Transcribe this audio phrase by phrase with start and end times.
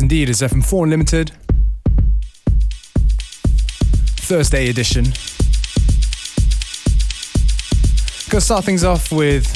[0.00, 1.32] Indeed, it's FM4 Unlimited.
[4.16, 5.04] Thursday edition.
[8.30, 9.46] Gonna start things off with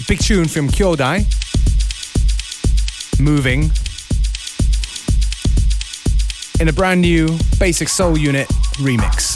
[0.00, 1.26] a big tune from Kyodai.
[3.20, 3.70] Moving.
[6.60, 8.48] In a brand new Basic Soul Unit
[8.78, 9.31] remix.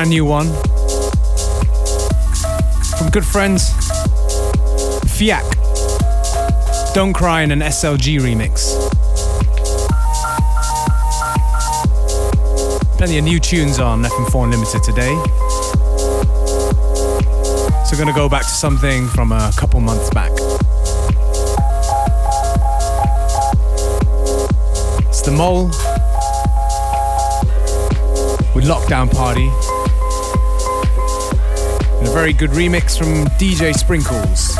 [0.00, 0.46] Brand new one
[2.96, 3.68] from good friends
[5.04, 5.44] Fiak.
[6.94, 8.72] Don't Cry in an SLG remix.
[12.96, 15.14] Plenty of new tunes on FM4 Unlimited today.
[17.84, 20.32] So, we're gonna go back to something from a couple months back.
[25.10, 25.70] It's the Mole
[28.54, 29.48] with Lockdown Party.
[32.00, 34.59] And a very good remix from DJ Sprinkles.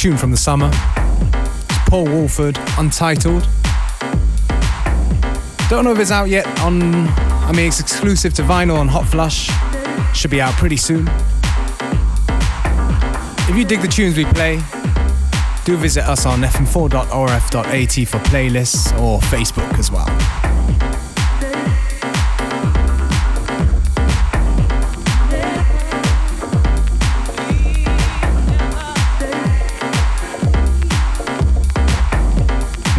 [0.00, 0.70] Tune from the summer.
[0.72, 3.46] It's Paul Woolford, Untitled.
[5.68, 9.06] Don't know if it's out yet on, I mean, it's exclusive to vinyl on Hot
[9.06, 9.50] Flush.
[10.16, 11.06] Should be out pretty soon.
[13.46, 14.56] If you dig the tunes we play,
[15.66, 20.09] do visit us on fm4.orf.at for playlists or Facebook as well.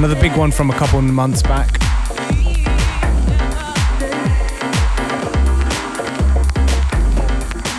[0.04, 1.70] Another big one from a couple of months back.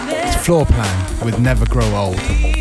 [0.06, 2.51] It's Floorplan with Never Grow Old.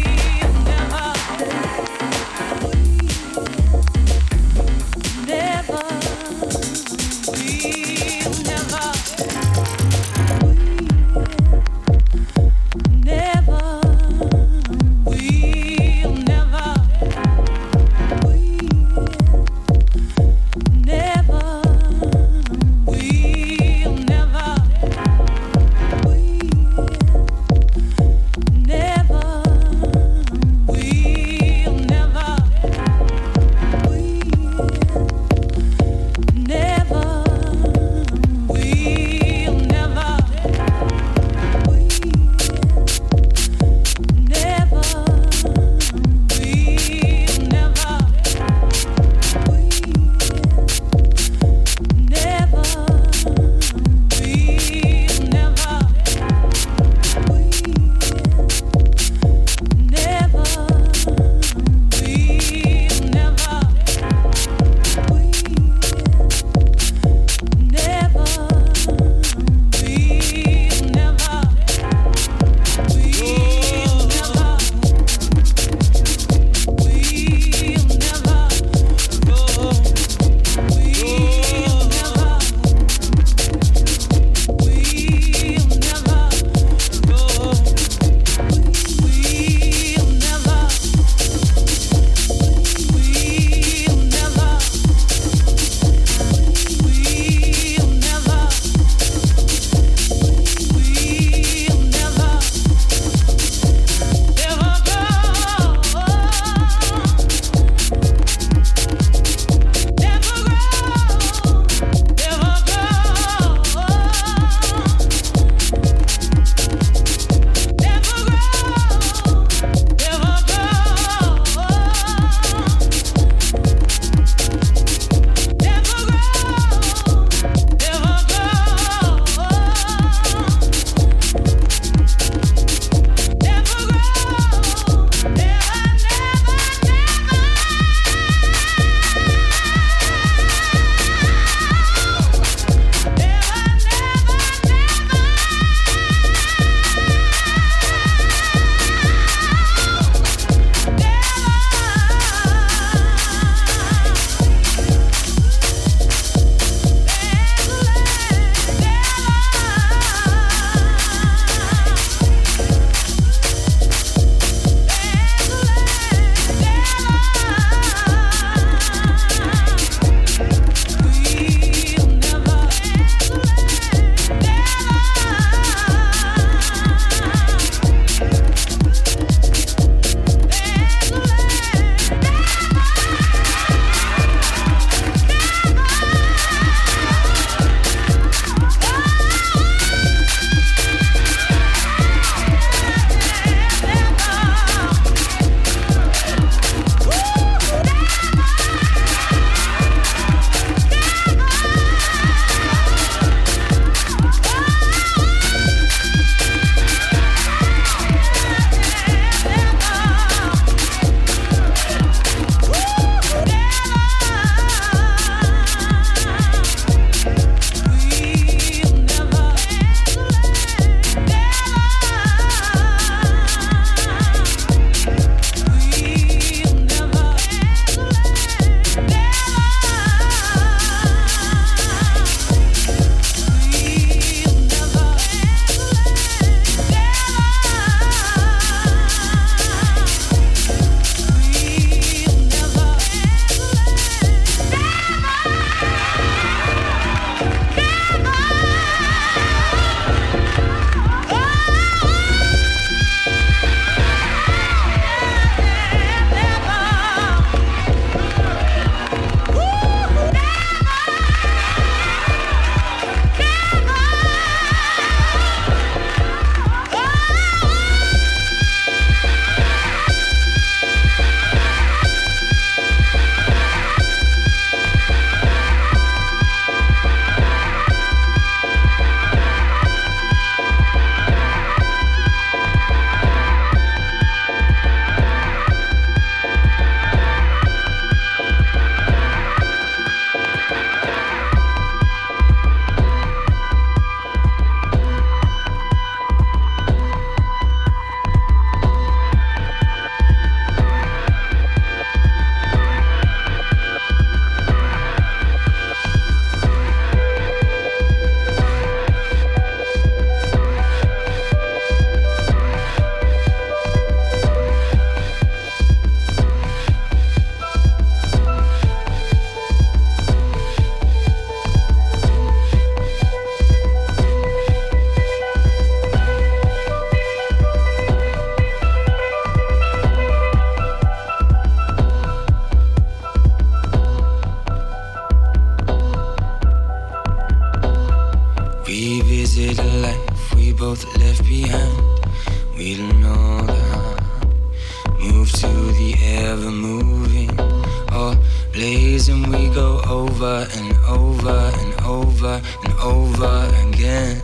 [351.07, 354.41] Over and over and over again.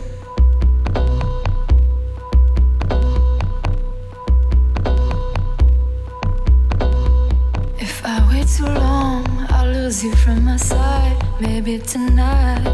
[7.78, 11.16] If I wait too long, I'll lose you from my side.
[11.40, 12.66] Maybe tonight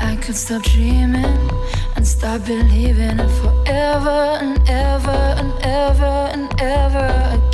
[0.00, 1.50] I could stop dreaming
[1.96, 7.45] and start believing forever and ever and ever and ever again.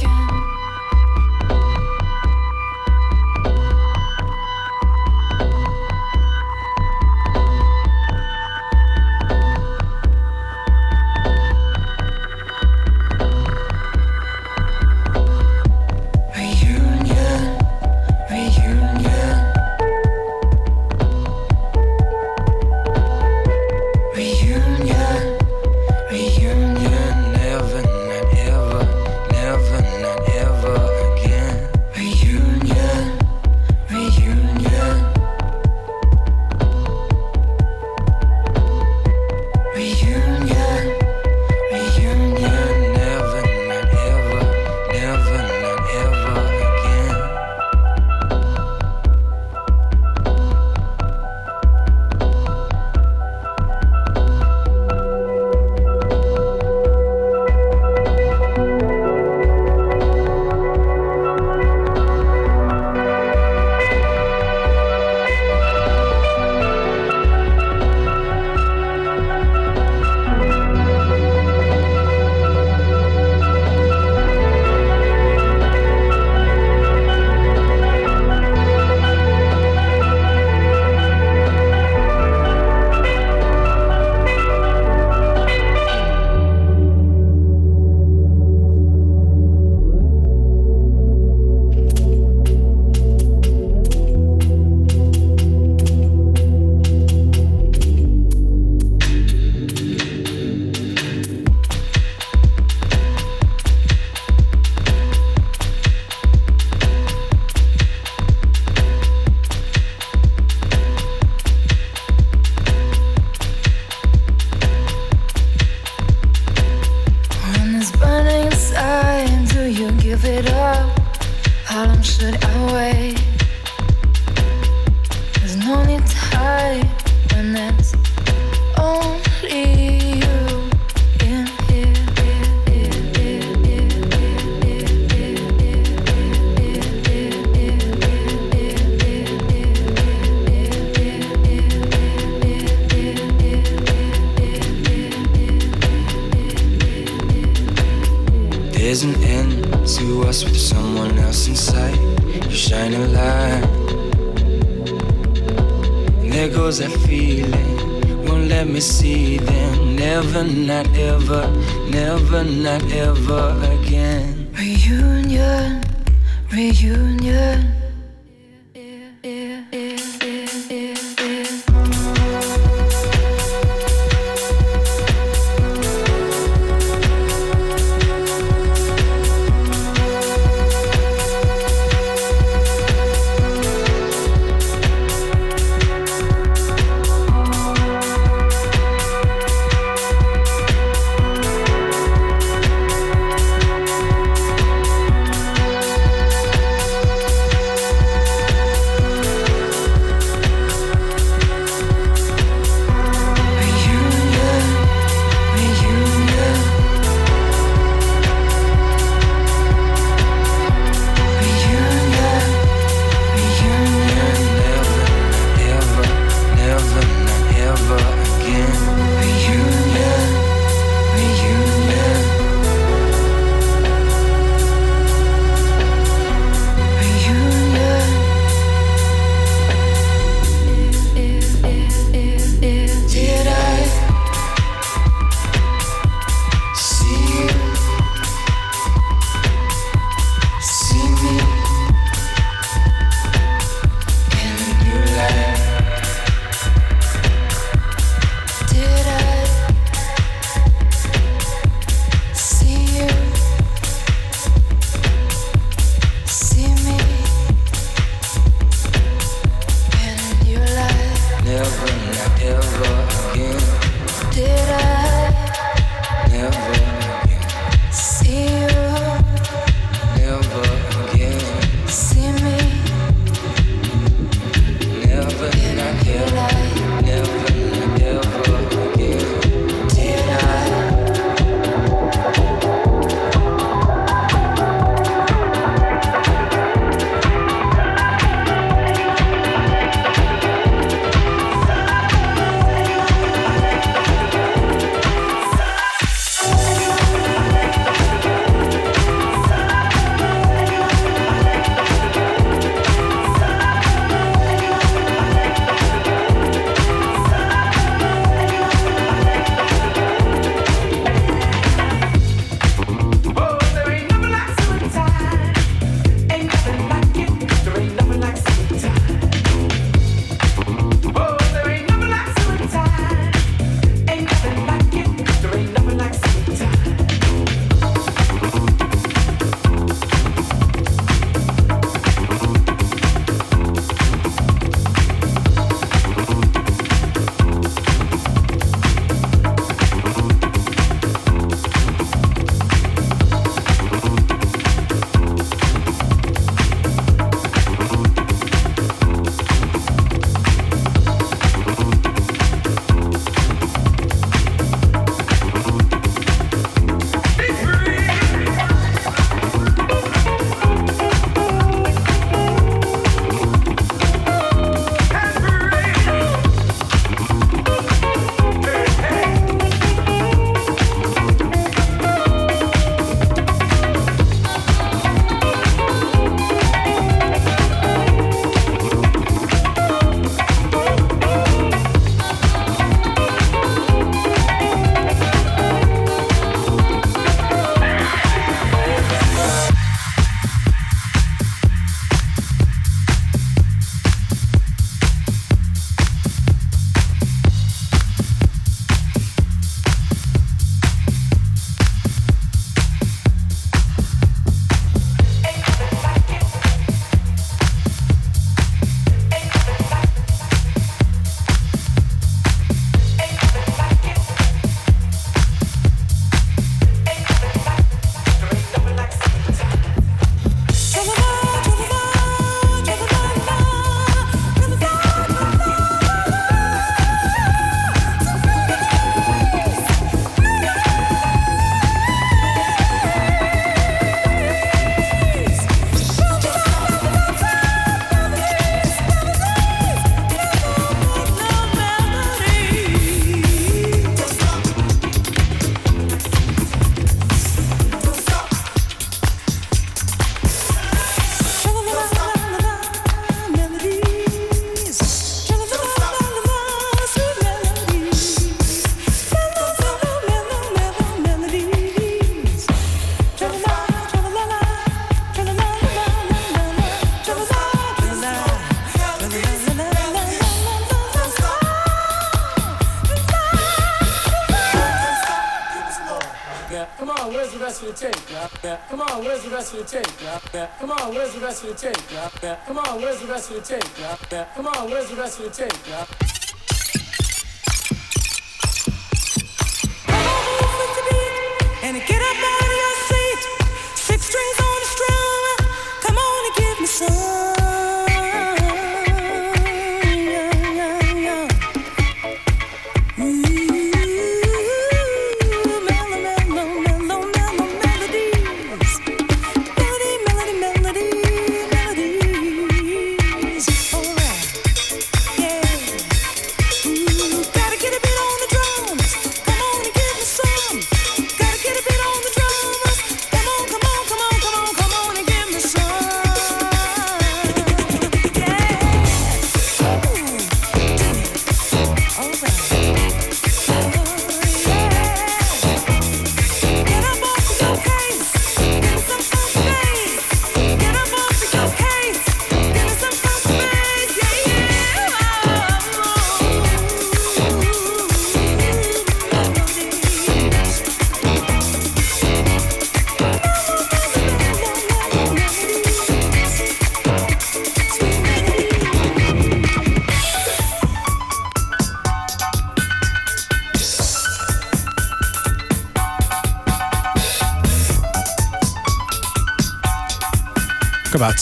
[479.82, 480.06] The tape?
[480.52, 480.68] Yeah.
[480.78, 481.96] Come on, where's the rest of the tape?
[482.42, 482.56] Yeah.
[482.66, 483.84] Come on, where's the rest of the tape?
[484.30, 484.44] Yeah.
[484.54, 485.72] Come on, where's the rest of the tape?
[485.88, 486.21] Yeah.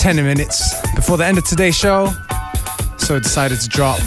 [0.00, 2.06] 10 minutes before the end of today's show,
[2.96, 3.98] so I decided to drop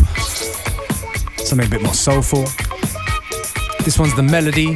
[1.38, 2.46] something a bit more soulful.
[3.86, 4.76] This one's The Melody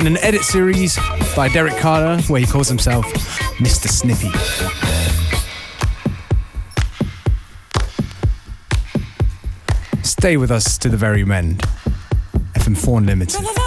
[0.00, 0.98] in an edit series
[1.36, 3.06] by Derrick Carter where he calls himself
[3.58, 3.86] Mr.
[3.86, 4.32] Snippy.
[10.02, 11.62] Stay with us to the very end.
[12.54, 13.65] FM4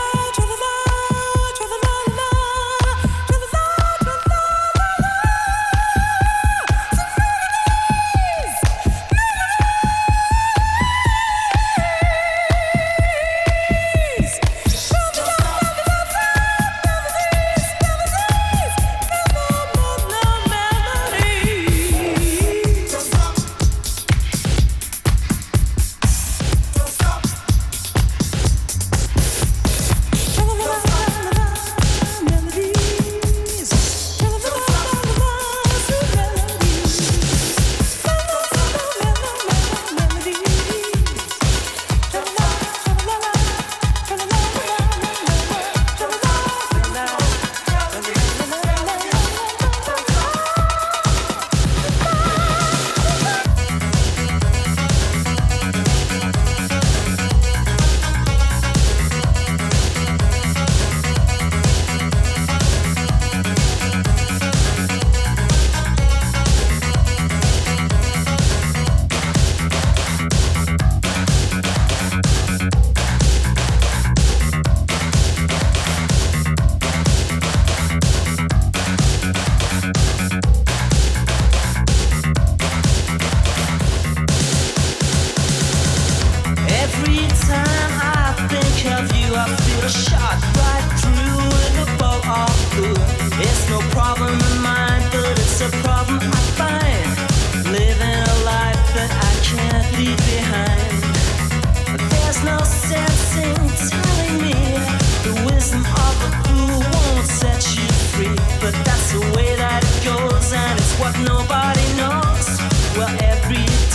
[111.15, 111.49] Unlimited.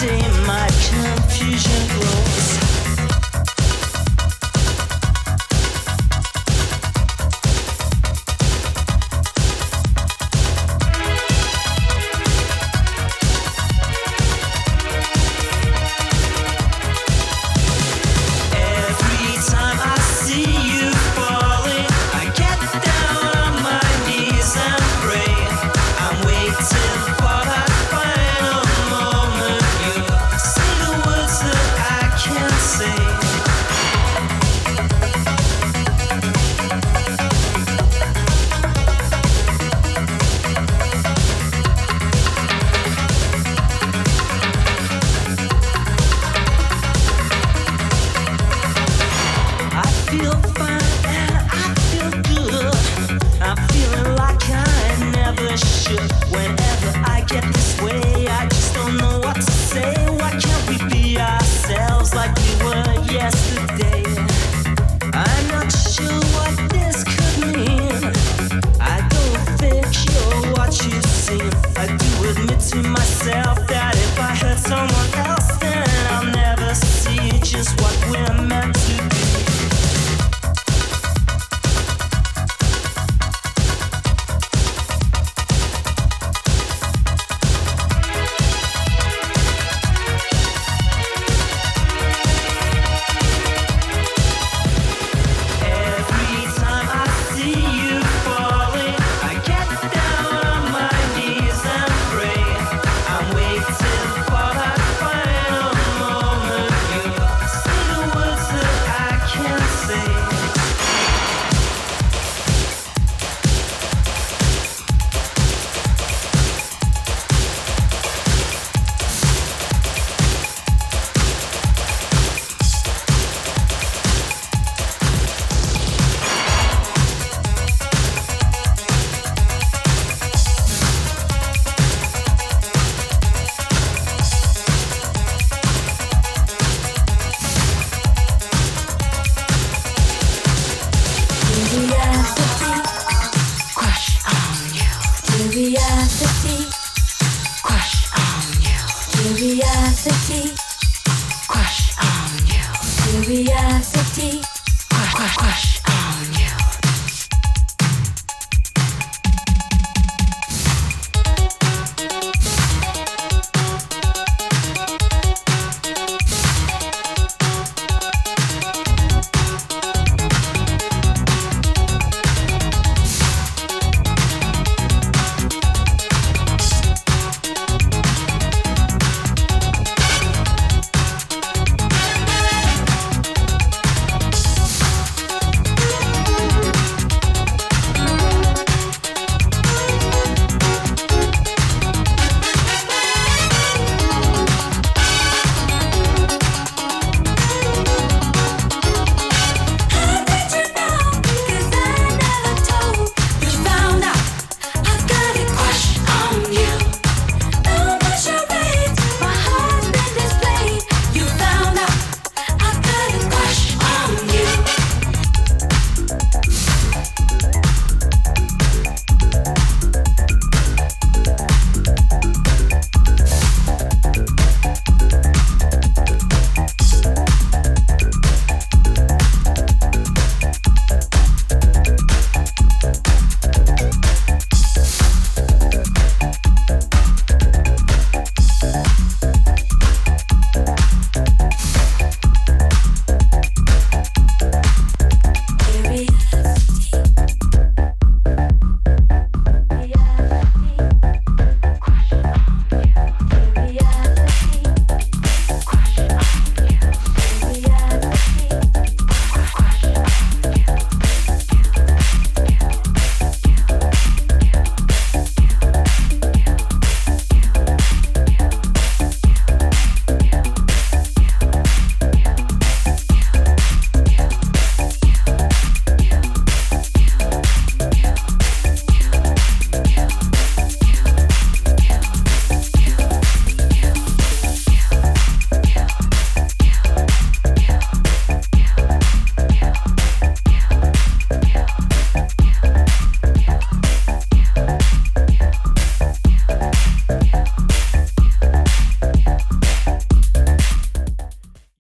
[0.07, 0.44] can